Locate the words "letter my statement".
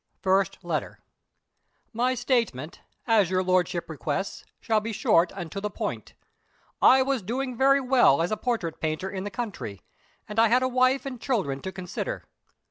0.63-2.81